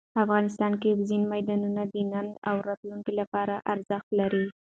افغانستان 0.23 0.71
کې 0.79 0.87
اوبزین 0.91 1.23
معدنونه 1.31 1.81
د 1.93 1.95
نن 2.13 2.27
او 2.49 2.55
راتلونکي 2.67 3.13
لپاره 3.21 3.55
ارزښت 3.73 4.09
لري. 4.19 4.45